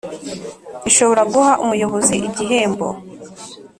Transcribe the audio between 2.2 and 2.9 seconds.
igihembo